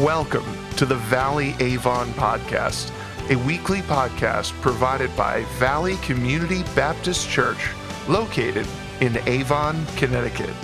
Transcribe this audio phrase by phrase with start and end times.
[0.00, 2.92] Welcome to the Valley Avon Podcast,
[3.32, 7.70] a weekly podcast provided by Valley Community Baptist Church,
[8.06, 8.64] located
[9.00, 10.54] in Avon, Connecticut.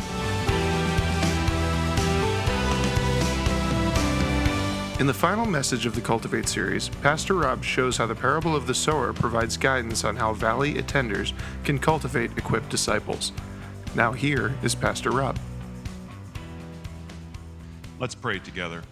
[5.01, 8.69] In the final message of the Cultivate series, Pastor Rob shows how the parable of
[8.69, 11.33] the sower provides guidance on how Valley attenders
[11.65, 13.33] can cultivate equipped disciples.
[13.97, 15.41] Now, here is Pastor Rob.
[17.99, 18.83] Let's pray together.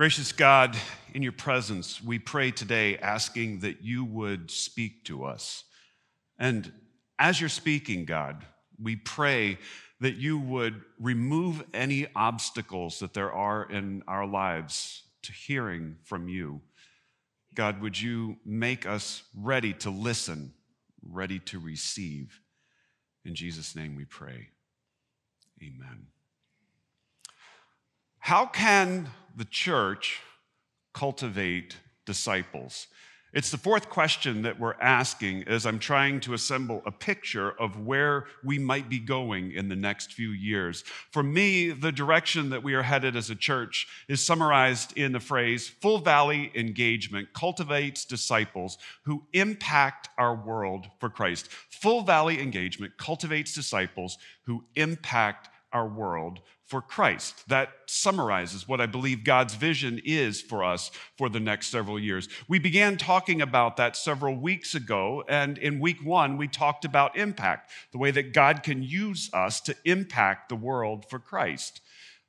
[0.00, 0.78] Gracious God,
[1.12, 5.64] in your presence, we pray today asking that you would speak to us.
[6.38, 6.72] And
[7.18, 8.46] as you're speaking, God,
[8.82, 9.58] we pray
[10.00, 16.30] that you would remove any obstacles that there are in our lives to hearing from
[16.30, 16.62] you.
[17.54, 20.54] God, would you make us ready to listen,
[21.02, 22.40] ready to receive?
[23.26, 24.48] In Jesus' name we pray.
[25.62, 26.06] Amen.
[28.30, 30.20] How can the church
[30.94, 32.86] cultivate disciples?
[33.32, 37.84] It's the fourth question that we're asking as I'm trying to assemble a picture of
[37.84, 40.82] where we might be going in the next few years.
[41.10, 45.18] For me, the direction that we are headed as a church is summarized in the
[45.18, 51.48] phrase Full Valley engagement cultivates disciples who impact our world for Christ.
[51.48, 57.48] Full Valley engagement cultivates disciples who impact our world for Christ.
[57.48, 62.28] That summarizes what I believe God's vision is for us for the next several years.
[62.46, 67.16] We began talking about that several weeks ago, and in week one, we talked about
[67.16, 71.80] impact, the way that God can use us to impact the world for Christ.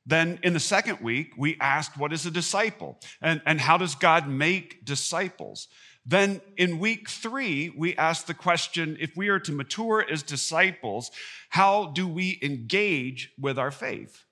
[0.07, 2.99] Then in the second week, we asked, What is a disciple?
[3.21, 5.67] And, and how does God make disciples?
[6.03, 11.11] Then in week three, we asked the question if we are to mature as disciples,
[11.49, 14.25] how do we engage with our faith?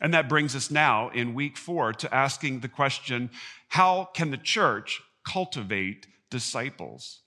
[0.00, 3.30] And that brings us now in week four to asking the question
[3.68, 7.20] how can the church cultivate disciples?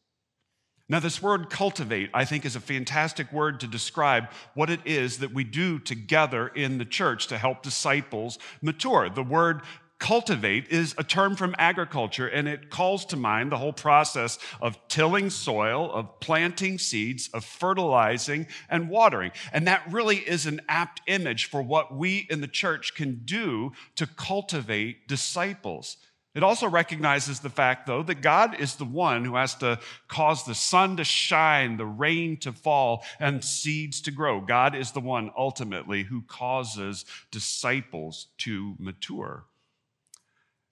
[0.89, 5.17] Now, this word cultivate, I think, is a fantastic word to describe what it is
[5.17, 9.09] that we do together in the church to help disciples mature.
[9.09, 9.63] The word
[9.99, 14.77] cultivate is a term from agriculture and it calls to mind the whole process of
[14.87, 19.31] tilling soil, of planting seeds, of fertilizing and watering.
[19.51, 23.71] And that really is an apt image for what we in the church can do
[23.95, 25.97] to cultivate disciples.
[26.35, 30.45] It also recognizes the fact, though, that God is the one who has to cause
[30.45, 34.39] the sun to shine, the rain to fall, and seeds to grow.
[34.39, 39.45] God is the one ultimately who causes disciples to mature.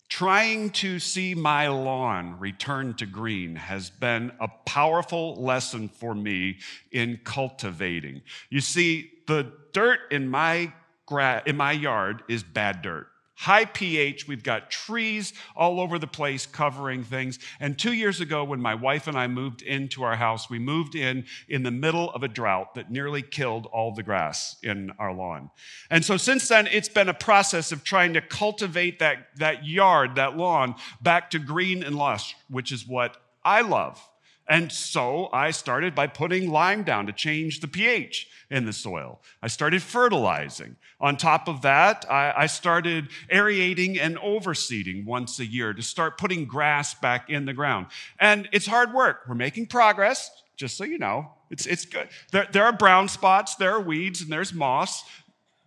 [0.08, 6.60] Trying to see my lawn return to green has been a powerful lesson for me
[6.92, 8.22] in cultivating.
[8.50, 10.72] You see, the dirt in my,
[11.06, 14.28] gra- in my yard is bad dirt high pH.
[14.28, 17.38] We've got trees all over the place covering things.
[17.60, 20.96] And two years ago, when my wife and I moved into our house, we moved
[20.96, 25.14] in in the middle of a drought that nearly killed all the grass in our
[25.14, 25.52] lawn.
[25.90, 30.16] And so since then, it's been a process of trying to cultivate that, that yard,
[30.16, 34.02] that lawn, back to green and lush, which is what I love.
[34.48, 39.20] And so I started by putting lime down to change the pH in the soil.
[39.42, 40.76] I started fertilizing.
[41.02, 46.46] On top of that, I, started aerating and overseeding once a year to start putting
[46.46, 47.88] grass back in the ground.
[48.20, 49.22] And it's hard work.
[49.28, 51.32] We're making progress, just so you know.
[51.50, 52.08] It's, it's good.
[52.32, 55.04] There, there are brown spots, there are weeds, and there's moss,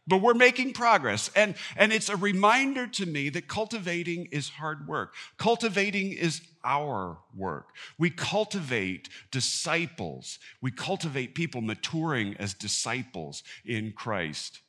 [0.06, 1.30] but we're making progress.
[1.36, 5.14] And, and it's a reminder to me that cultivating is hard work.
[5.36, 7.68] Cultivating is our work.
[7.98, 10.38] We cultivate disciples.
[10.60, 14.60] We cultivate people maturing as disciples in Christ.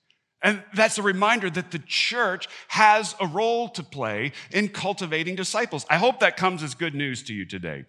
[0.42, 5.86] And that's a reminder that the church has a role to play in cultivating disciples.
[5.90, 7.86] I hope that comes as good news to you today.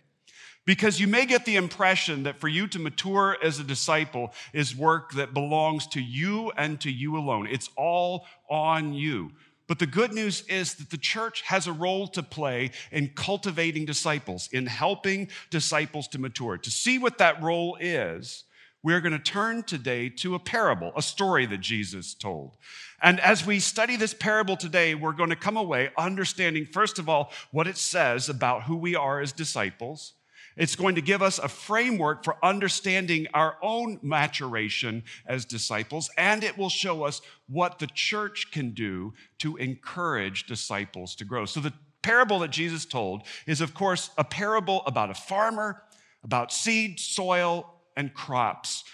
[0.67, 4.77] Because you may get the impression that for you to mature as a disciple is
[4.77, 7.49] work that belongs to you and to you alone.
[7.51, 9.33] It's all on you.
[9.71, 13.85] But the good news is that the church has a role to play in cultivating
[13.85, 16.59] disciples, in helping disciples to mature.
[16.59, 18.43] To see what that role is,
[18.83, 22.57] we're going to turn today to a parable, a story that Jesus told.
[23.01, 27.09] And as we study this parable today, we're going to come away understanding, first of
[27.09, 30.15] all, what it says about who we are as disciples.
[30.57, 36.43] It's going to give us a framework for understanding our own maturation as disciples, and
[36.43, 41.45] it will show us what the church can do to encourage disciples to grow.
[41.45, 45.83] So, the parable that Jesus told is, of course, a parable about a farmer,
[46.25, 48.85] about seed, soil, and crops.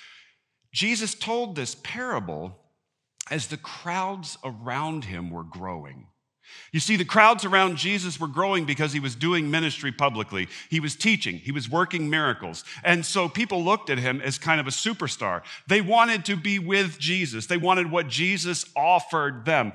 [0.73, 2.59] Jesus told this parable
[3.31, 6.09] as the crowds around him were growing.
[6.73, 10.49] You see, the crowds around Jesus were growing because he was doing ministry publicly.
[10.69, 12.65] He was teaching, he was working miracles.
[12.85, 15.43] And so people looked at him as kind of a superstar.
[15.67, 19.73] They wanted to be with Jesus, they wanted what Jesus offered them.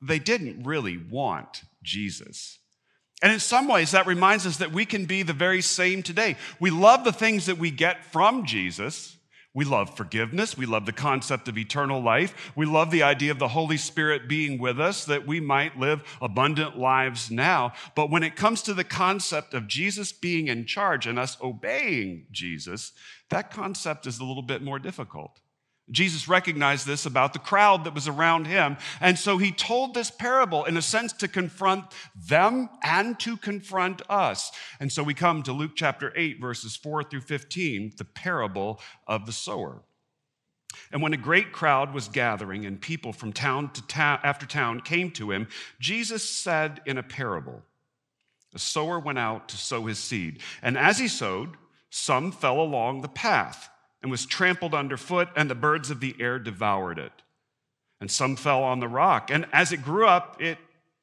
[0.00, 2.58] They didn't really want Jesus.
[3.22, 6.36] And in some ways, that reminds us that we can be the very same today.
[6.58, 9.16] We love the things that we get from Jesus.
[9.54, 10.56] We love forgiveness.
[10.56, 12.52] We love the concept of eternal life.
[12.56, 16.02] We love the idea of the Holy Spirit being with us that we might live
[16.22, 17.74] abundant lives now.
[17.94, 22.26] But when it comes to the concept of Jesus being in charge and us obeying
[22.30, 22.92] Jesus,
[23.28, 25.38] that concept is a little bit more difficult.
[25.92, 28.78] Jesus recognized this about the crowd that was around him.
[29.00, 31.84] And so he told this parable in a sense to confront
[32.16, 34.50] them and to confront us.
[34.80, 39.26] And so we come to Luke chapter 8, verses 4 through 15, the parable of
[39.26, 39.82] the sower.
[40.90, 44.80] And when a great crowd was gathering and people from town to town after town
[44.80, 45.48] came to him,
[45.78, 47.62] Jesus said in a parable,
[48.54, 50.40] A sower went out to sow his seed.
[50.62, 51.56] And as he sowed,
[51.90, 53.68] some fell along the path
[54.02, 57.12] and was trampled underfoot, and the birds of the air devoured it.
[58.00, 60.58] And some fell on the rock, and as it grew up, it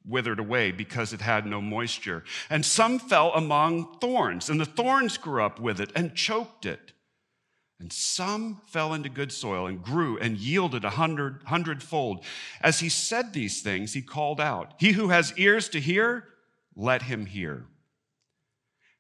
[0.05, 2.23] withered away because it had no moisture.
[2.49, 6.93] And some fell among thorns, and the thorns grew up with it and choked it.
[7.79, 12.25] And some fell into good soil and grew and yielded a hundred, hundredfold.
[12.59, 16.25] As he said these things, he called out, He who has ears to hear,
[16.75, 17.65] let him hear.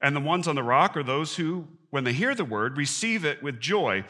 [0.00, 3.24] And the ones on the rock are those who, when they hear the word, receive
[3.24, 4.04] it with joy.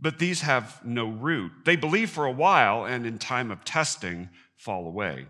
[0.00, 1.52] But these have no root.
[1.64, 5.26] They believe for a while and in time of testing fall away.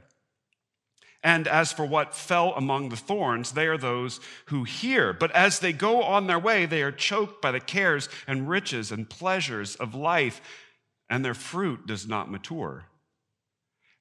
[1.23, 5.13] And as for what fell among the thorns, they are those who hear.
[5.13, 8.91] But as they go on their way, they are choked by the cares and riches
[8.91, 10.41] and pleasures of life,
[11.11, 12.87] and their fruit does not mature.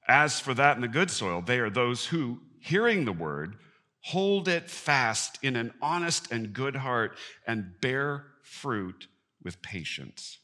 [0.08, 3.58] As for that in the good soil, they are those who, hearing the word,
[4.02, 9.08] Hold it fast in an honest and good heart and bear fruit
[9.44, 10.40] with patience.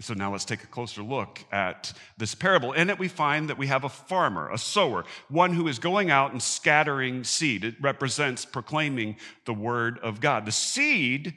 [0.00, 2.72] So now let's take a closer look at this parable.
[2.72, 6.10] In it, we find that we have a farmer, a sower, one who is going
[6.10, 7.64] out and scattering seed.
[7.64, 10.46] It represents proclaiming the word of God.
[10.46, 11.34] The seed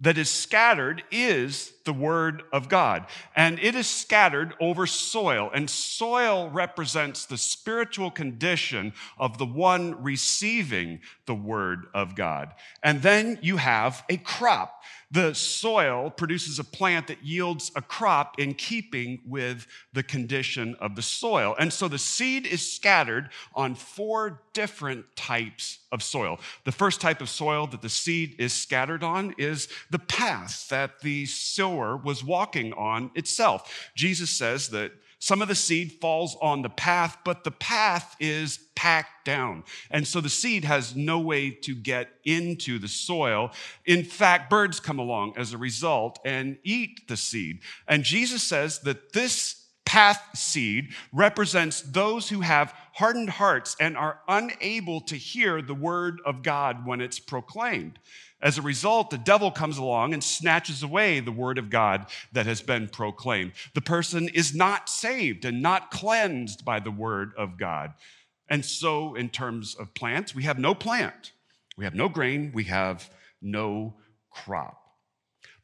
[0.00, 3.06] that is scattered is the word of God.
[3.34, 5.50] And it is scattered over soil.
[5.54, 12.52] And soil represents the spiritual condition of the one receiving the word of God.
[12.82, 18.40] And then you have a crop the soil produces a plant that yields a crop
[18.40, 21.54] in keeping with the condition of the soil.
[21.58, 26.40] And so the seed is scattered on four different types of soil.
[26.64, 31.00] The first type of soil that the seed is scattered on is the path that
[31.00, 31.24] the
[31.76, 33.90] sower was walking on itself.
[33.94, 38.58] Jesus says that some of the seed falls on the path, but the path is
[38.74, 39.64] packed down.
[39.90, 43.50] And so the seed has no way to get into the soil.
[43.86, 47.60] In fact, birds come along as a result and eat the seed.
[47.88, 54.20] And Jesus says that this path seed represents those who have hardened hearts and are
[54.28, 57.98] unable to hear the word of God when it's proclaimed.
[58.40, 62.46] As a result, the devil comes along and snatches away the word of God that
[62.46, 63.52] has been proclaimed.
[63.74, 67.94] The person is not saved and not cleansed by the word of God.
[68.48, 71.32] And so, in terms of plants, we have no plant,
[71.76, 73.94] we have no grain, we have no
[74.30, 74.82] crop.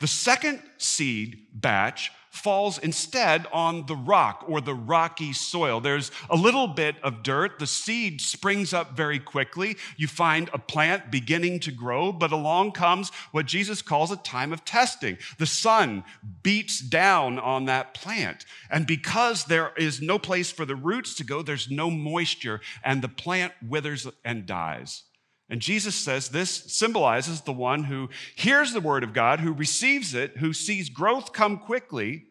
[0.00, 5.80] The second seed batch falls instead on the rock or the rocky soil.
[5.80, 7.58] There's a little bit of dirt.
[7.58, 9.76] The seed springs up very quickly.
[9.98, 14.52] You find a plant beginning to grow, but along comes what Jesus calls a time
[14.52, 15.18] of testing.
[15.38, 16.04] The sun
[16.42, 18.46] beats down on that plant.
[18.70, 23.02] And because there is no place for the roots to go, there's no moisture, and
[23.02, 25.02] the plant withers and dies.
[25.52, 30.14] And Jesus says this symbolizes the one who hears the word of God, who receives
[30.14, 32.24] it, who sees growth come quickly,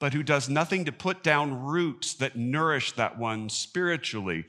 [0.00, 4.46] but who does nothing to put down roots that nourish that one spiritually.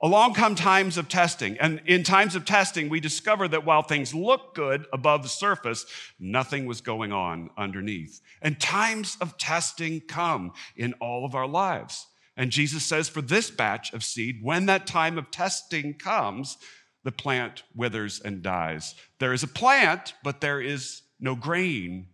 [0.00, 1.58] Along come times of testing.
[1.58, 5.84] And in times of testing, we discover that while things look good above the surface,
[6.18, 8.22] nothing was going on underneath.
[8.40, 12.06] And times of testing come in all of our lives.
[12.38, 16.56] And Jesus says, for this batch of seed, when that time of testing comes,
[17.04, 18.94] the plant withers and dies.
[19.18, 22.08] There is a plant, but there is no grain,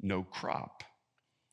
[0.00, 0.82] no crop.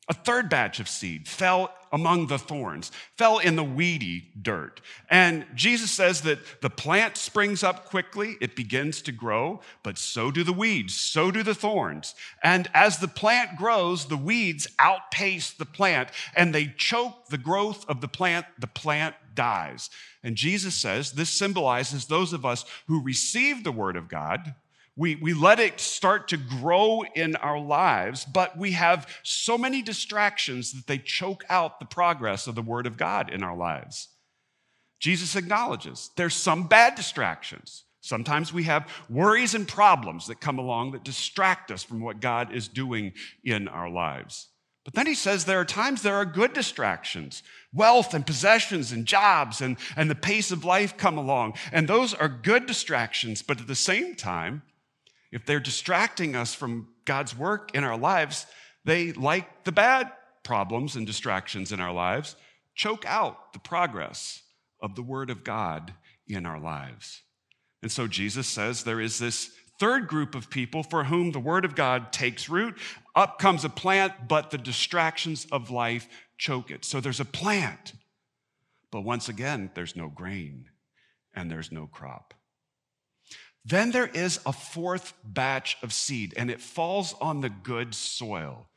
[0.06, 4.82] A third batch of seed fell among the thorns, fell in the weedy dirt.
[5.08, 10.30] And Jesus says that the plant springs up quickly, it begins to grow, but so
[10.30, 12.14] do the weeds, so do the thorns.
[12.42, 17.88] And as the plant grows, the weeds outpace the plant and they choke the growth
[17.88, 19.90] of the plant, the plant dies.
[20.22, 24.54] And Jesus says this symbolizes those of us who receive the word of God
[24.96, 29.82] we, we let it start to grow in our lives, but we have so many
[29.82, 34.08] distractions that they choke out the progress of the Word of God in our lives.
[35.00, 37.84] Jesus acknowledges there's some bad distractions.
[38.00, 42.52] Sometimes we have worries and problems that come along that distract us from what God
[42.54, 43.12] is doing
[43.42, 44.48] in our lives.
[44.84, 47.42] But then he says there are times there are good distractions.
[47.72, 51.54] Wealth and possessions and jobs and, and the pace of life come along.
[51.72, 53.42] And those are good distractions.
[53.42, 54.62] But at the same time,
[55.32, 58.46] if they're distracting us from God's work in our lives,
[58.84, 60.12] they, like the bad
[60.42, 62.36] problems and distractions in our lives,
[62.74, 64.42] choke out the progress
[64.80, 65.94] of the Word of God
[66.28, 67.22] in our lives.
[67.82, 69.50] And so Jesus says there is this
[69.80, 72.78] third group of people for whom the Word of God takes root.
[73.14, 76.84] Up comes a plant, but the distractions of life choke it.
[76.84, 77.92] So there's a plant,
[78.90, 80.70] but once again, there's no grain
[81.34, 82.34] and there's no crop.
[83.64, 88.68] Then there is a fourth batch of seed, and it falls on the good soil.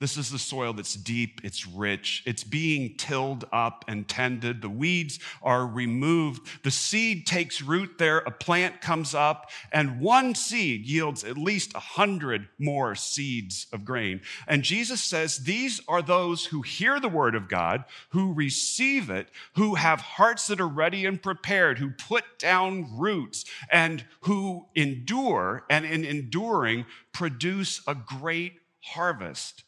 [0.00, 4.62] This is the soil that's deep, it's rich, it's being tilled up and tended.
[4.62, 6.64] The weeds are removed.
[6.64, 11.74] The seed takes root there, a plant comes up, and one seed yields at least
[11.74, 14.22] a hundred more seeds of grain.
[14.48, 19.28] And Jesus says these are those who hear the word of God, who receive it,
[19.56, 25.66] who have hearts that are ready and prepared, who put down roots, and who endure,
[25.68, 29.64] and in enduring, produce a great harvest.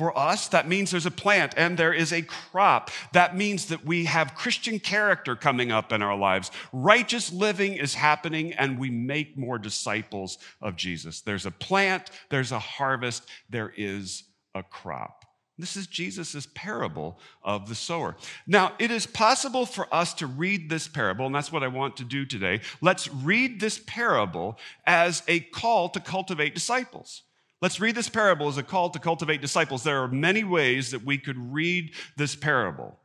[0.00, 2.90] For us, that means there's a plant and there is a crop.
[3.12, 6.50] That means that we have Christian character coming up in our lives.
[6.72, 11.20] Righteous living is happening and we make more disciples of Jesus.
[11.20, 15.26] There's a plant, there's a harvest, there is a crop.
[15.58, 18.16] This is Jesus' parable of the sower.
[18.46, 21.98] Now, it is possible for us to read this parable, and that's what I want
[21.98, 22.62] to do today.
[22.80, 27.24] Let's read this parable as a call to cultivate disciples.
[27.62, 29.82] Let's read this parable as a call to cultivate disciples.
[29.82, 32.98] There are many ways that we could read this parable.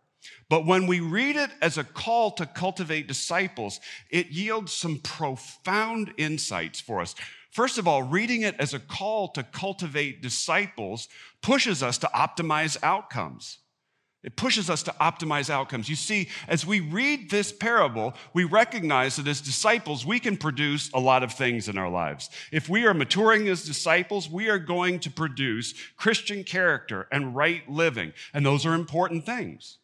[0.50, 6.14] But when we read it as a call to cultivate disciples, it yields some profound
[6.18, 7.16] insights for us.
[7.52, 11.10] First of all, reading it as a call to cultivate disciples
[11.42, 13.60] pushes us to optimize outcomes.
[14.26, 15.88] It pushes us to optimize outcomes.
[15.88, 20.90] You see, as we read this parable, we recognize that as disciples, we can produce
[20.96, 22.32] a lot of things in our lives.
[22.52, 27.70] If we are maturing as disciples, we are going to produce Christian character and right
[27.70, 29.78] living, and those are important things.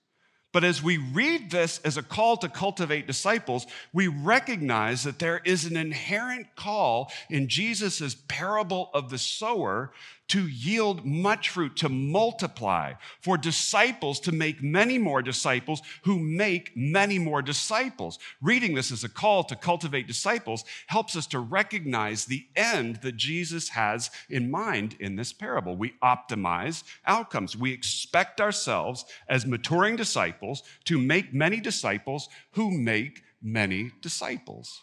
[0.54, 5.42] But as we read this as a call to cultivate disciples, we recognize that there
[5.46, 9.94] is an inherent call in Jesus' parable of the sower
[10.32, 16.72] to yield much fruit, to multiply, for disciples to make many more disciples who make
[16.74, 18.18] many more disciples.
[18.42, 23.18] Reading this as a call to cultivate disciples helps us to recognize the end that
[23.18, 25.76] Jesus has in mind in this parable.
[25.76, 27.58] We optimize outcomes.
[27.58, 34.82] We expect ourselves as maturing disciples to make many disciples who make many disciples.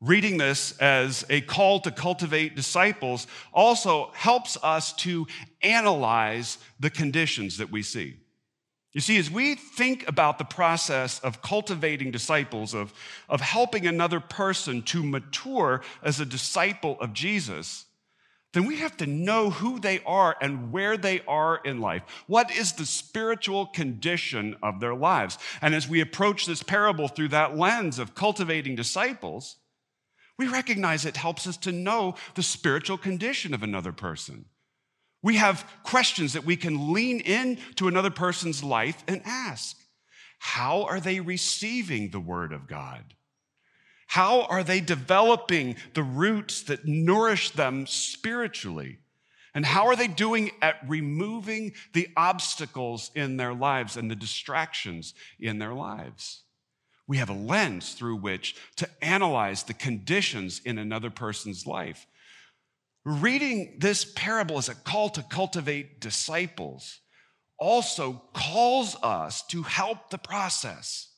[0.00, 5.26] Reading this as a call to cultivate disciples also helps us to
[5.60, 8.16] analyze the conditions that we see.
[8.92, 12.92] You see, as we think about the process of cultivating disciples, of,
[13.28, 17.84] of helping another person to mature as a disciple of Jesus,
[18.54, 22.02] then we have to know who they are and where they are in life.
[22.28, 25.38] What is the spiritual condition of their lives?
[25.60, 29.56] And as we approach this parable through that lens of cultivating disciples,
[30.38, 34.44] we recognize it helps us to know the spiritual condition of another person.
[35.22, 39.76] We have questions that we can lean into another person's life and ask
[40.38, 43.14] How are they receiving the Word of God?
[44.06, 49.00] How are they developing the roots that nourish them spiritually?
[49.54, 55.14] And how are they doing at removing the obstacles in their lives and the distractions
[55.40, 56.44] in their lives?
[57.08, 62.06] We have a lens through which to analyze the conditions in another person's life.
[63.04, 67.00] Reading this parable as a call to cultivate disciples
[67.58, 71.08] also calls us to help the process.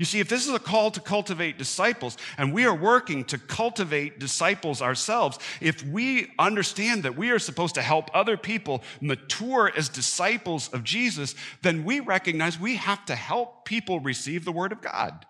[0.00, 3.36] You see, if this is a call to cultivate disciples, and we are working to
[3.36, 9.70] cultivate disciples ourselves, if we understand that we are supposed to help other people mature
[9.76, 14.72] as disciples of Jesus, then we recognize we have to help people receive the Word
[14.72, 15.26] of God.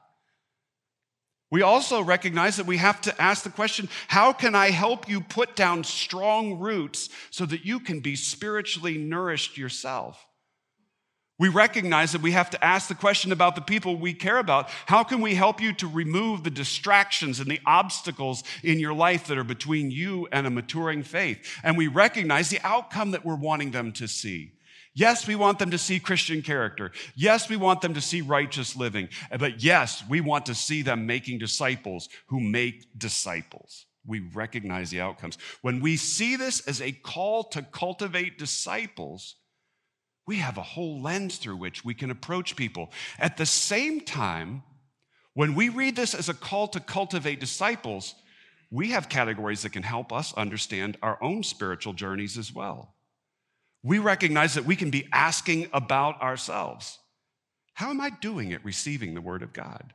[1.51, 5.21] We also recognize that we have to ask the question how can I help you
[5.21, 10.25] put down strong roots so that you can be spiritually nourished yourself?
[11.41, 14.69] We recognize that we have to ask the question about the people we care about.
[14.85, 19.27] How can we help you to remove the distractions and the obstacles in your life
[19.27, 21.59] that are between you and a maturing faith?
[21.65, 24.53] And we recognize the outcome that we're wanting them to see.
[24.93, 26.93] Yes, we want them to see Christian character.
[27.15, 29.09] Yes, we want them to see righteous living.
[29.39, 33.87] But yes, we want to see them making disciples who make disciples.
[34.05, 35.39] We recognize the outcomes.
[35.63, 39.37] When we see this as a call to cultivate disciples,
[40.31, 42.93] we have a whole lens through which we can approach people.
[43.19, 44.63] At the same time,
[45.35, 48.15] when we read this as a call to cultivate disciples,
[48.71, 52.95] we have categories that can help us understand our own spiritual journeys as well.
[53.83, 57.01] We recognize that we can be asking about ourselves.
[57.75, 59.95] How am I doing at receiving the Word of God?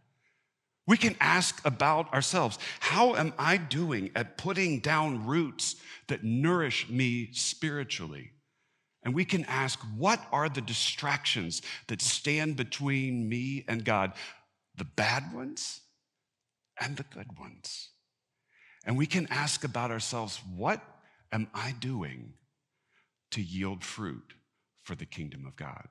[0.85, 2.59] We can ask about ourselves.
[2.81, 5.77] How am I doing at putting down roots
[6.07, 8.33] that nourish me spiritually?
[9.05, 14.13] And we can ask, what are the distractions that stand between me and God?
[14.77, 15.81] The bad ones
[16.81, 17.89] and the good ones.
[18.85, 20.81] And we can ask about ourselves, what
[21.31, 22.33] am I doing
[23.31, 24.33] to yield fruit
[24.83, 25.87] for the kingdom of God?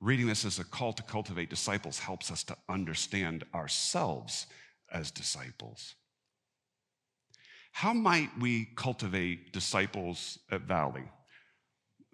[0.00, 4.46] Reading this as a call to cultivate disciples helps us to understand ourselves
[4.90, 5.94] as disciples.
[7.72, 11.04] How might we cultivate disciples at Valley?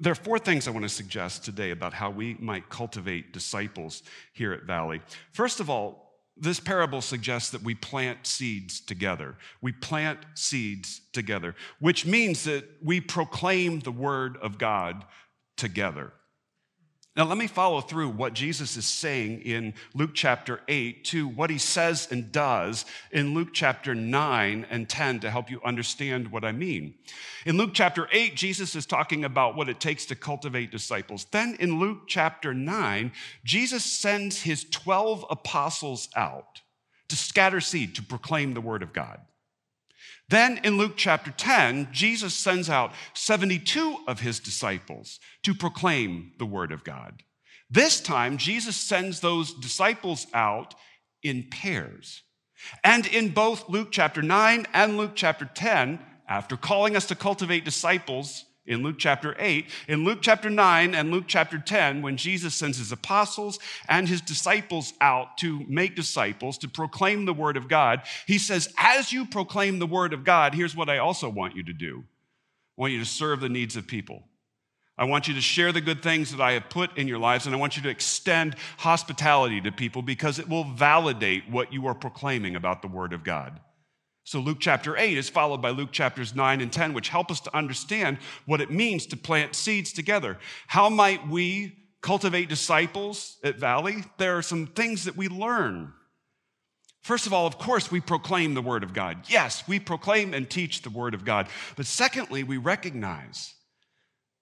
[0.03, 4.03] There are four things I want to suggest today about how we might cultivate disciples
[4.33, 5.01] here at Valley.
[5.31, 9.37] First of all, this parable suggests that we plant seeds together.
[9.61, 15.05] We plant seeds together, which means that we proclaim the word of God
[15.57, 16.13] together.
[17.15, 21.51] Now, let me follow through what Jesus is saying in Luke chapter 8 to what
[21.51, 26.43] he says and does in Luke chapter 9 and 10 to help you understand what
[26.43, 26.95] I mean.
[27.45, 31.27] In Luke chapter 8, Jesus is talking about what it takes to cultivate disciples.
[31.31, 33.13] Then in Luke chapter 9,
[33.45, 36.63] Jesus sends his 12 apostles out
[37.09, 39.21] to scatter seed to proclaim the word of God.
[40.29, 46.47] Then in Luke chapter 10, Jesus sends out 72 of his disciples to proclaim the
[46.47, 47.23] word of God.
[47.69, 50.75] This time, Jesus sends those disciples out
[51.23, 52.23] in pairs.
[52.85, 57.65] And in both Luke chapter 9 and Luke chapter 10, after calling us to cultivate
[57.65, 62.55] disciples, in Luke chapter 8, in Luke chapter 9 and Luke chapter 10, when Jesus
[62.55, 67.69] sends his apostles and his disciples out to make disciples, to proclaim the word of
[67.69, 71.57] God, he says, As you proclaim the word of God, here's what I also want
[71.57, 72.05] you to do
[72.79, 74.23] I want you to serve the needs of people.
[74.97, 77.47] I want you to share the good things that I have put in your lives,
[77.47, 81.87] and I want you to extend hospitality to people because it will validate what you
[81.87, 83.59] are proclaiming about the word of God.
[84.25, 87.41] So, Luke chapter 8 is followed by Luke chapters 9 and 10, which help us
[87.41, 90.39] to understand what it means to plant seeds together.
[90.69, 94.05] How might we cultivate disciples at Valley?
[94.19, 95.93] There are some things that we learn.
[97.03, 99.25] First of all, of course, we proclaim the Word of God.
[99.29, 101.49] Yes, we proclaim and teach the Word of God.
[101.77, 103.55] But secondly, we recognize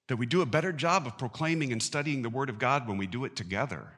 [0.09, 2.99] that we do a better job of proclaiming and studying the Word of God when
[2.99, 3.95] we do it together.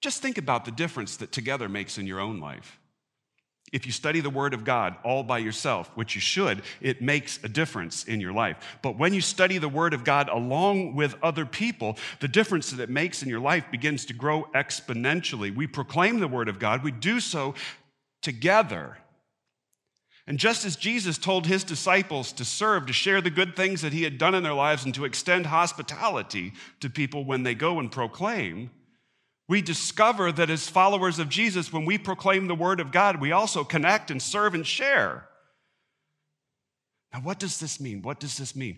[0.00, 2.79] Just think about the difference that together makes in your own life.
[3.72, 7.38] If you study the Word of God all by yourself, which you should, it makes
[7.44, 8.78] a difference in your life.
[8.82, 12.82] But when you study the Word of God along with other people, the difference that
[12.82, 15.54] it makes in your life begins to grow exponentially.
[15.54, 17.54] We proclaim the Word of God, we do so
[18.22, 18.98] together.
[20.26, 23.92] And just as Jesus told his disciples to serve, to share the good things that
[23.92, 27.80] he had done in their lives, and to extend hospitality to people when they go
[27.80, 28.70] and proclaim,
[29.50, 33.32] we discover that as followers of Jesus, when we proclaim the word of God, we
[33.32, 35.26] also connect and serve and share.
[37.12, 38.00] Now, what does this mean?
[38.00, 38.76] What does this mean?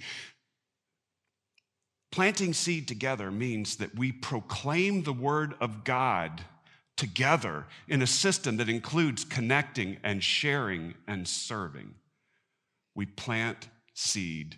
[2.10, 6.40] Planting seed together means that we proclaim the word of God
[6.96, 11.96] together in a system that includes connecting and sharing and serving.
[12.94, 14.56] We plant seed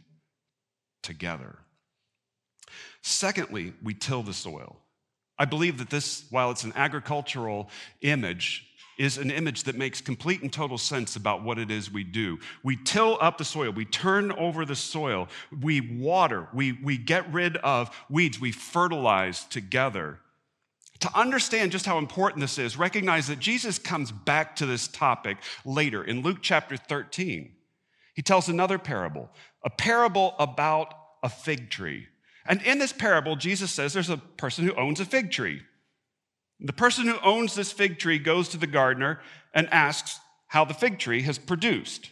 [1.02, 1.58] together.
[3.02, 4.78] Secondly, we till the soil.
[5.38, 7.68] I believe that this, while it's an agricultural
[8.02, 8.66] image,
[8.98, 12.38] is an image that makes complete and total sense about what it is we do.
[12.62, 15.28] We till up the soil, we turn over the soil,
[15.60, 20.20] we water, we, we get rid of weeds, we fertilize together.
[21.00, 25.38] To understand just how important this is, recognize that Jesus comes back to this topic
[25.64, 27.50] later in Luke chapter 13.
[28.14, 29.28] He tells another parable,
[29.64, 32.06] a parable about a fig tree.
[32.46, 35.62] And in this parable, Jesus says there's a person who owns a fig tree.
[36.60, 39.20] The person who owns this fig tree goes to the gardener
[39.52, 42.10] and asks how the fig tree has produced.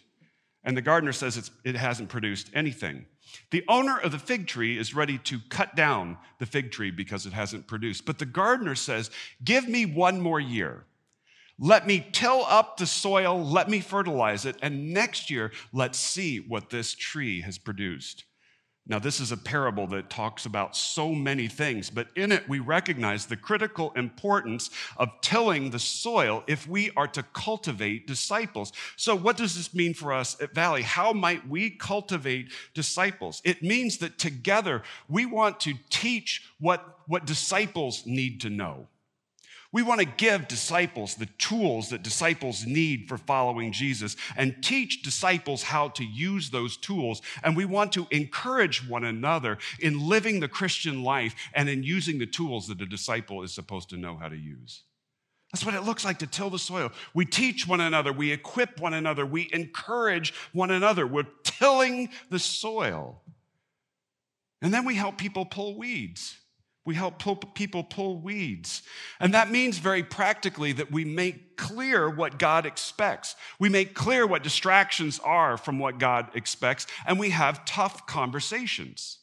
[0.64, 3.07] And the gardener says it hasn't produced anything.
[3.51, 7.27] The owner of the fig tree is ready to cut down the fig tree because
[7.27, 8.05] it hasn't produced.
[8.05, 9.11] But the gardener says,
[9.42, 10.85] Give me one more year.
[11.59, 16.38] Let me till up the soil, let me fertilize it, and next year, let's see
[16.38, 18.25] what this tree has produced.
[18.85, 22.59] Now, this is a parable that talks about so many things, but in it we
[22.59, 28.73] recognize the critical importance of tilling the soil if we are to cultivate disciples.
[28.97, 30.83] So, what does this mean for us at Valley?
[30.83, 33.40] How might we cultivate disciples?
[33.45, 38.88] It means that together we want to teach what, what disciples need to know.
[39.72, 45.02] We want to give disciples the tools that disciples need for following Jesus and teach
[45.02, 47.22] disciples how to use those tools.
[47.42, 52.18] And we want to encourage one another in living the Christian life and in using
[52.18, 54.82] the tools that a disciple is supposed to know how to use.
[55.52, 56.92] That's what it looks like to till the soil.
[57.14, 61.06] We teach one another, we equip one another, we encourage one another.
[61.06, 63.22] We're tilling the soil.
[64.61, 66.37] And then we help people pull weeds.
[66.85, 68.83] We help pull, people pull weeds.
[69.21, 73.37] And that means very practically that we make clear what God expects.
[73.61, 79.18] We make clear what distractions are from what God expects, and we have tough conversations.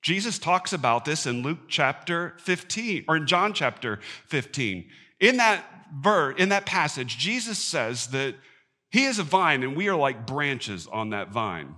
[0.00, 4.84] Jesus talks about this in Luke chapter 15, or in John chapter 15.
[5.18, 5.64] In that
[5.98, 8.34] verse, in that passage, Jesus says that
[8.90, 11.74] he is a vine and we are like branches on that vine.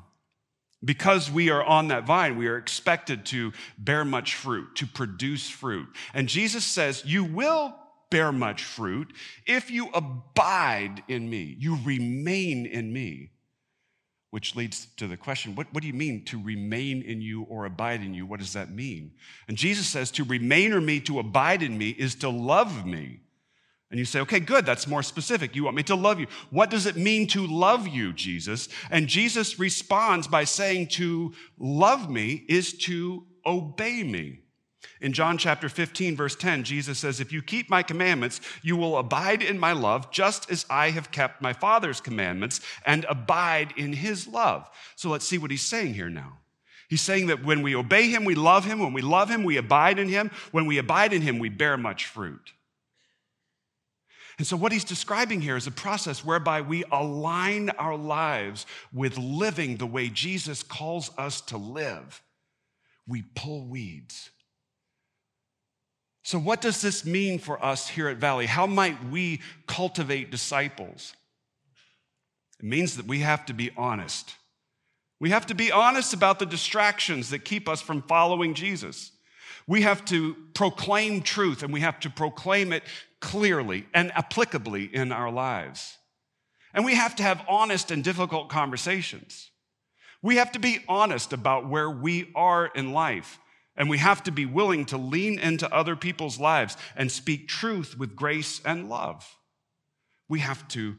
[0.84, 5.48] Because we are on that vine, we are expected to bear much fruit, to produce
[5.48, 5.88] fruit.
[6.12, 7.74] And Jesus says, You will
[8.10, 9.12] bear much fruit
[9.46, 13.30] if you abide in me, you remain in me.
[14.30, 17.64] Which leads to the question what, what do you mean to remain in you or
[17.64, 18.26] abide in you?
[18.26, 19.12] What does that mean?
[19.48, 23.20] And Jesus says, To remain in me, to abide in me, is to love me.
[23.90, 25.54] And you say, okay, good, that's more specific.
[25.54, 26.26] You want me to love you.
[26.50, 28.68] What does it mean to love you, Jesus?
[28.90, 34.40] And Jesus responds by saying, to love me is to obey me.
[35.00, 38.96] In John chapter 15, verse 10, Jesus says, If you keep my commandments, you will
[38.96, 43.92] abide in my love, just as I have kept my Father's commandments and abide in
[43.92, 44.68] his love.
[44.94, 46.38] So let's see what he's saying here now.
[46.88, 48.78] He's saying that when we obey him, we love him.
[48.78, 50.30] When we love him, we abide in him.
[50.52, 52.52] When we abide in him, we bear much fruit.
[54.38, 59.16] And so, what he's describing here is a process whereby we align our lives with
[59.16, 62.22] living the way Jesus calls us to live.
[63.08, 64.30] We pull weeds.
[66.22, 68.46] So, what does this mean for us here at Valley?
[68.46, 71.14] How might we cultivate disciples?
[72.58, 74.34] It means that we have to be honest.
[75.18, 79.12] We have to be honest about the distractions that keep us from following Jesus.
[79.66, 82.84] We have to proclaim truth and we have to proclaim it
[83.20, 85.98] clearly and applicably in our lives.
[86.72, 89.50] And we have to have honest and difficult conversations.
[90.22, 93.38] We have to be honest about where we are in life.
[93.76, 97.98] And we have to be willing to lean into other people's lives and speak truth
[97.98, 99.36] with grace and love.
[100.28, 100.96] We have to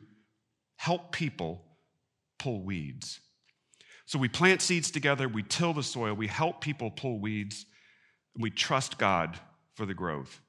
[0.75, 1.63] help people
[2.38, 3.19] pull weeds.
[4.06, 7.65] So we plant seeds together, we till the soil, we help people pull weeds,
[8.38, 9.39] we trust God
[9.73, 10.41] for the growth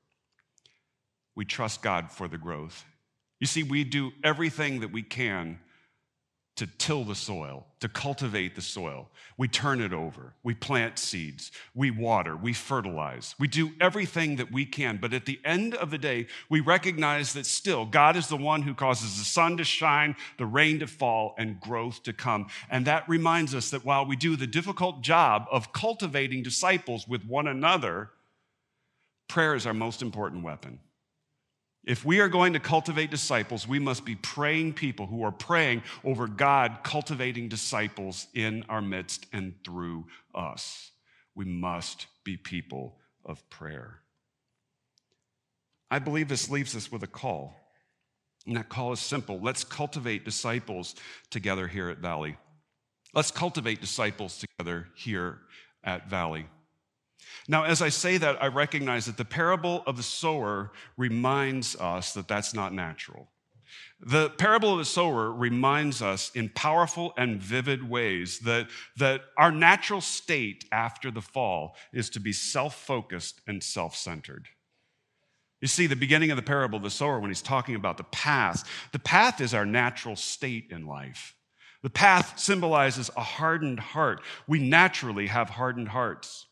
[1.39, 2.85] we trust God for the growth.
[3.39, 5.61] You see, we do everything that we can
[6.59, 9.09] to till the soil, to cultivate the soil.
[9.37, 10.35] We turn it over.
[10.43, 11.53] We plant seeds.
[11.73, 12.37] We water.
[12.37, 13.37] We fertilize.
[13.39, 14.99] We do everything that we can.
[15.01, 18.63] But at the end of the day, we recognize that still God is the one
[18.63, 22.49] who causes the sun to shine, the rain to fall, and growth to come.
[22.69, 27.25] And that reminds us that while we do the difficult job of cultivating disciples with
[27.25, 28.11] one another,
[29.29, 30.81] prayer is our most important weapon.
[31.89, 35.83] If we are going to cultivate disciples, we must be praying people who are praying
[36.05, 40.91] over God cultivating disciples in our midst and through us.
[41.35, 44.01] We must be people of prayer.
[45.91, 47.57] I believe this leaves us with a call.
[48.47, 49.41] And that call is simple.
[49.41, 50.95] Let's cultivate disciples
[51.31, 52.37] together here at Valley.
[53.15, 55.39] Let's cultivate disciples together here
[55.83, 56.49] at Valley.
[57.47, 62.13] Now, as I say that, I recognize that the parable of the sower reminds us
[62.15, 63.29] that that's not natural.
[64.01, 69.51] The parable of the sower reminds us in powerful and vivid ways that, that our
[69.51, 74.49] natural state after the fall is to be self focused and self centered.
[75.61, 78.05] You see, the beginning of the parable of the sower, when he's talking about the
[78.05, 81.35] path, the path is our natural state in life.
[81.83, 84.23] The path symbolizes a hardened heart.
[84.47, 86.47] We naturally have hardened hearts.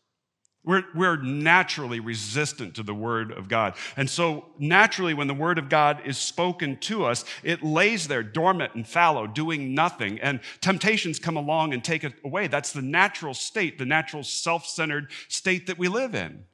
[0.66, 3.74] We're, we're naturally resistant to the Word of God.
[3.96, 8.24] And so, naturally, when the Word of God is spoken to us, it lays there
[8.24, 10.20] dormant and fallow, doing nothing.
[10.20, 12.48] And temptations come along and take it away.
[12.48, 16.44] That's the natural state, the natural self centered state that we live in.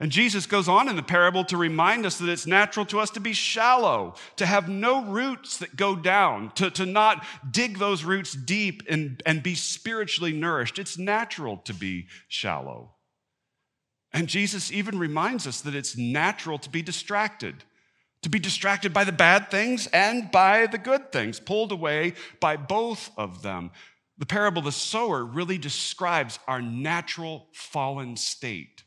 [0.00, 3.10] And Jesus goes on in the parable to remind us that it's natural to us
[3.10, 8.02] to be shallow, to have no roots that go down, to, to not dig those
[8.02, 10.80] roots deep and, and be spiritually nourished.
[10.80, 12.94] It's natural to be shallow.
[14.12, 17.62] And Jesus even reminds us that it's natural to be distracted,
[18.22, 22.56] to be distracted by the bad things and by the good things, pulled away by
[22.56, 23.70] both of them.
[24.18, 28.82] The parable the sower really describes our natural fallen state.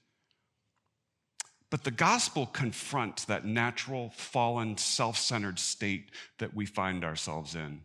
[1.70, 7.82] But the gospel confronts that natural, fallen, self centered state that we find ourselves in.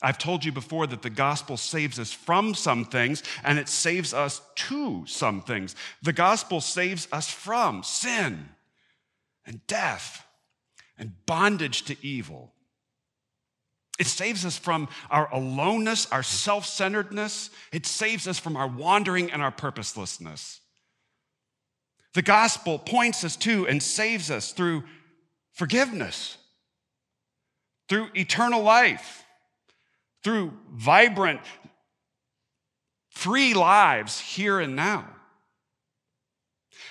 [0.00, 4.14] I've told you before that the gospel saves us from some things and it saves
[4.14, 5.74] us to some things.
[6.02, 8.48] The gospel saves us from sin
[9.44, 10.24] and death
[10.96, 12.52] and bondage to evil.
[13.98, 17.50] It saves us from our aloneness, our self centeredness.
[17.72, 20.60] It saves us from our wandering and our purposelessness.
[22.14, 24.84] The gospel points us to and saves us through
[25.52, 26.36] forgiveness,
[27.88, 29.24] through eternal life,
[30.24, 31.40] through vibrant,
[33.10, 35.08] free lives here and now.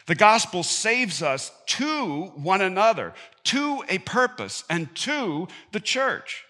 [0.05, 3.13] The gospel saves us to one another,
[3.45, 6.46] to a purpose, and to the church.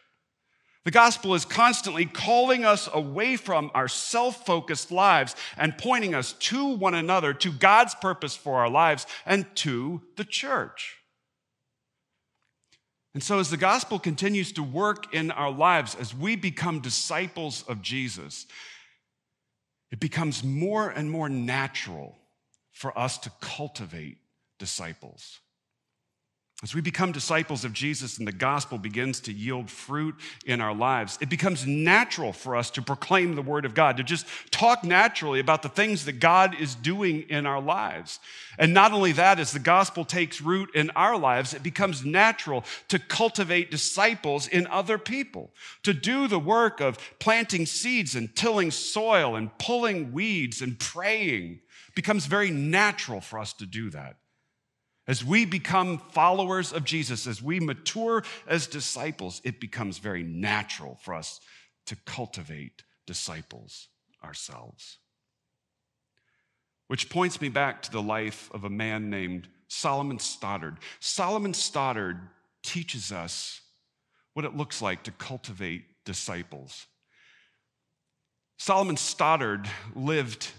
[0.88, 6.32] The gospel is constantly calling us away from our self focused lives and pointing us
[6.32, 10.96] to one another, to God's purpose for our lives, and to the church.
[13.14, 17.66] And so, as the gospel continues to work in our lives, as we become disciples
[17.68, 18.46] of Jesus,
[19.92, 22.16] it becomes more and more natural
[22.72, 24.20] for us to cultivate
[24.58, 25.42] disciples.
[26.64, 30.74] As we become disciples of Jesus and the gospel begins to yield fruit in our
[30.74, 34.84] lives, it becomes natural for us to proclaim the word of God, to just talk
[34.84, 38.20] naturally about the things that God is doing in our lives.
[38.58, 42.66] And not only that, as the gospel takes root in our lives, it becomes natural
[42.88, 45.52] to cultivate disciples in other people,
[45.84, 51.60] to do the work of planting seeds and tilling soil and pulling weeds and praying.
[51.90, 54.16] It becomes very natural for us to do that.
[55.08, 61.00] As we become followers of Jesus, as we mature as disciples, it becomes very natural
[61.02, 61.40] for us
[61.86, 63.88] to cultivate disciples
[64.24, 64.98] ourselves.
[66.88, 70.78] Which points me back to the life of a man named Solomon Stoddard.
[71.00, 72.20] Solomon Stoddard
[72.64, 73.62] teaches us
[74.34, 76.86] what it looks like to cultivate disciples.
[78.58, 80.50] Solomon Stoddard lived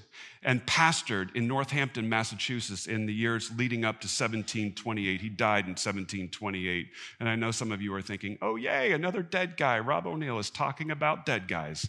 [0.42, 5.20] and pastored in Northampton, Massachusetts in the years leading up to 1728.
[5.20, 6.88] He died in 1728.
[7.20, 9.79] And I know some of you are thinking, oh, yay, another dead guy.
[9.79, 11.88] Rob O'Neill is talking about dead guys.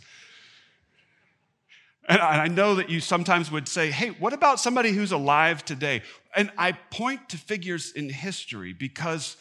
[2.07, 6.01] And I know that you sometimes would say, hey, what about somebody who's alive today?
[6.35, 9.37] And I point to figures in history because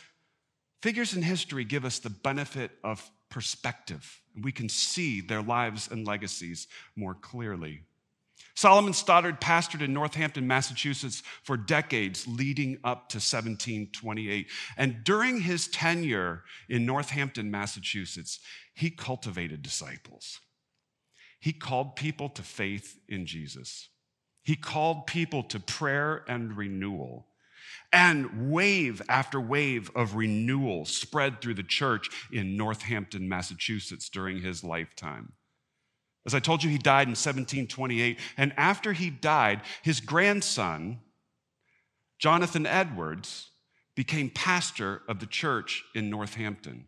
[0.83, 4.21] figures in history give us the benefit of perspective.
[4.43, 7.85] We can see their lives and legacies more clearly.
[8.59, 14.49] Solomon Stoddard pastored in Northampton, Massachusetts for decades leading up to 1728.
[14.77, 18.41] And during his tenure in Northampton, Massachusetts,
[18.75, 20.41] he cultivated disciples.
[21.39, 23.91] He called people to faith in Jesus.
[24.43, 27.29] He called people to prayer and renewal.
[27.93, 34.65] And wave after wave of renewal spread through the church in Northampton, Massachusetts during his
[34.65, 35.35] lifetime.
[36.29, 38.19] As I told you, he died in 1728.
[38.37, 41.01] And after he died, his grandson,
[42.19, 43.49] Jonathan Edwards,
[43.95, 46.85] became pastor of the church in Northampton.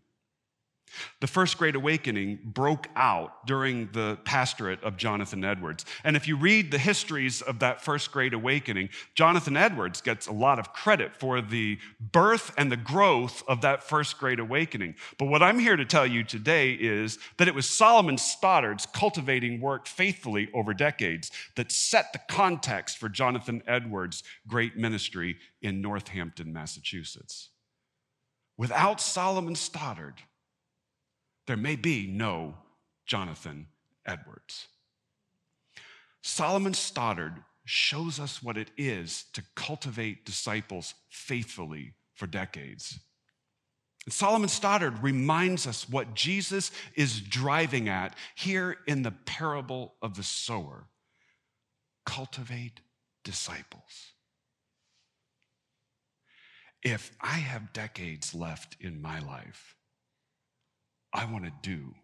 [1.21, 5.85] The First Great Awakening broke out during the pastorate of Jonathan Edwards.
[6.05, 10.33] And if you read the histories of that First Great Awakening, Jonathan Edwards gets a
[10.33, 14.95] lot of credit for the birth and the growth of that First Great Awakening.
[15.19, 19.61] But what I'm here to tell you today is that it was Solomon Stoddard's cultivating
[19.61, 26.53] work faithfully over decades that set the context for Jonathan Edwards' great ministry in Northampton,
[26.53, 27.51] Massachusetts.
[28.57, 30.21] Without Solomon Stoddard,
[31.47, 32.55] there may be no
[33.07, 33.67] Jonathan
[34.07, 34.69] Edwards.
[36.23, 42.99] Solomon Stoddard shows us what it is to cultivate disciples faithfully for decades.
[44.05, 50.17] And Solomon Stoddard reminds us what Jesus is driving at here in the parable of
[50.17, 50.87] the sower
[52.07, 52.81] cultivate
[53.25, 54.15] disciples.
[56.83, 59.77] If I have decades left in my life,
[61.13, 61.95] I want to do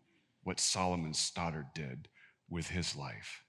[0.43, 2.09] what Solomon Stoddard did
[2.49, 3.43] with his life.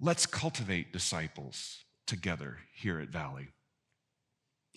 [0.00, 3.48] Let's cultivate disciples together here at Valley.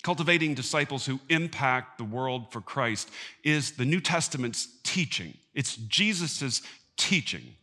[0.03, 3.09] Cultivating disciples who impact the world for Christ
[3.43, 5.37] is the New Testament's teaching.
[5.53, 6.63] It's Jesus'
[6.97, 7.55] teaching.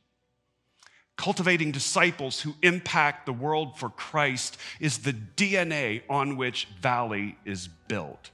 [1.16, 7.66] Cultivating disciples who impact the world for Christ is the DNA on which Valley is
[7.66, 8.30] built.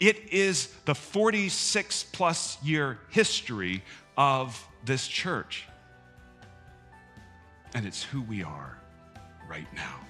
[0.00, 3.84] It is the 46 plus year history
[4.16, 5.66] of this church.
[7.74, 8.78] And it's who we are
[9.48, 10.00] right now.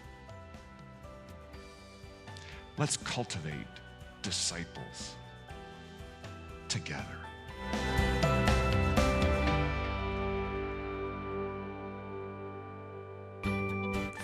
[2.79, 3.67] Let's cultivate
[4.23, 5.17] disciples
[6.69, 7.05] together.